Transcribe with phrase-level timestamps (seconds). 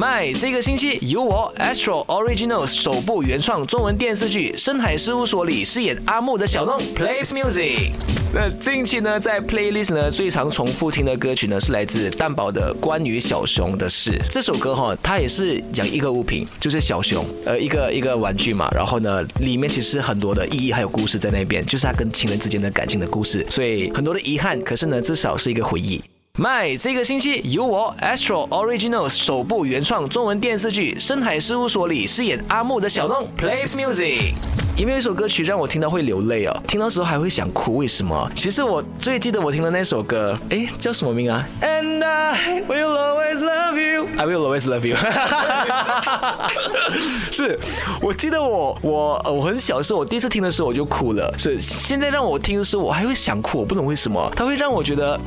[0.00, 7.90] 麦这个星期由我 Astro Original 首部原创中文电视剧《深海事务所》里饰演阿木的小弄 Plays Music。
[8.32, 14.12] 那近期呢，在 Playlist 呢最常重复听的歌曲呢是来自蛋宝的《关于小熊的事》。
[14.30, 18.70] 这首歌哈，它也是讲一个物品，就是小熊，呃，一个一个玩具嘛。
[18.74, 23.44] 然后呢，里面其实很多的意义还有故事在那边，就是它跟情人之间的感情的故事。
[23.50, 26.00] 所以很多的遗憾，可是呢，至少是一个回忆。
[26.40, 34.32] 麦这个星期由我 Astro Original 首部原创中文电视剧《深海事务所》里饰演阿木的小东 Plays Music。
[34.74, 38.26] 因为一首歌曲让我听到会流泪哦，听到时候还会想哭，为什么？
[38.34, 44.08] 其实我最记得我听的那首歌，哎，叫什么名啊？And I will always love you.
[44.16, 44.96] I will always love you.
[47.30, 47.60] 是，
[48.00, 51.34] 我记得我我我很小的时候，我第一次听的时候我就哭了。
[51.36, 55.20] 是，现在让我听的时候，我还会想哭，我不懂为什么，它会让我觉得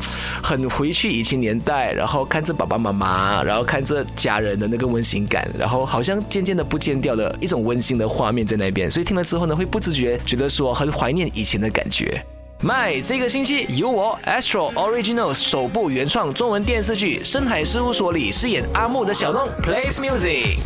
[0.44, 9.44] 很回去以前年代，然后看着爸爸妈妈，然后看着家人的那个温馨感，然后好像渐渐的不见掉的一种温馨的画面在那边，所以听了之后。
[9.46, 12.26] 呢会不自觉觉得说很怀念以前的感觉。
[12.64, 20.60] 麦这个星期由我 Astro Original 首部原创中文电视剧《深海事务所》里饰演阿木的小弄 Plays Music。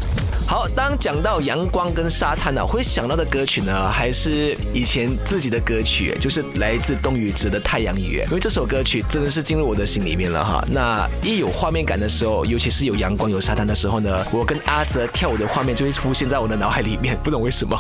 [0.48, 10.64] 好，当讲到阳光跟沙滩呢，会想到的歌曲呢，还是以前自己的歌曲，就是来自冬雨哲的《太阳雨》，因为这首歌曲真的是进入我的心里面了哈。
[10.70, 17.76] 那一有画面感的时候，尤其是有阳光有沙滩的时候呢，我跟阿泽跳舞的画面就会出现在我的脑海里面，不懂为什么。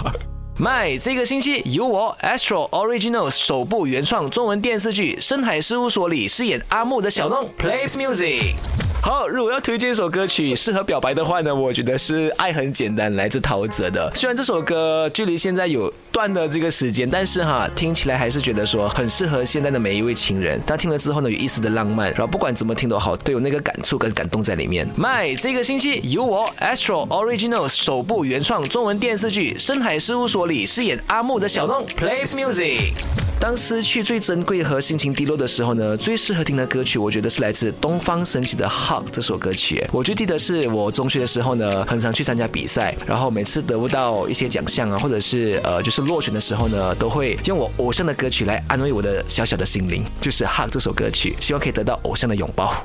[0.59, 8.86] My，这个星期由我 Astro Original 首部原创中文电视剧《深海事务所》里饰演阿木的小弄 Plays Music。
[9.01, 14.11] 好，如果要推荐一首歌曲适合表白的话呢，我觉得是《爱很简单》来自陶喆的。
[14.13, 20.61] 虽然这首歌距离现在有段的这个时间，但是哈，听起来还是觉得说很适合现在的每一位情人。
[20.67, 24.85] 他听了之后呢，有一丝的浪漫，然后不管怎么听都好，都有那个感触跟感动在里面。
[24.97, 33.27] My，这个星期由我 Astro Original 首部原创中文电视剧《深海事务所》里饰演阿木的小弄 Plays Music。
[33.39, 39.86] 当失去最珍贵和心情低落的时候呢，最适合听的歌曲，我觉得是来自东方神起的《Hug》这首歌曲。
[39.92, 52.83] 我最记得是我中学的时候呢，很常去参加比赛，然后每次得不到一些奖项啊，或者是呃就是落选的时候呢，都会用我偶像的歌曲来安慰我的小小的心灵，就是《Hug》这首歌曲，希望可以得到偶像的拥抱。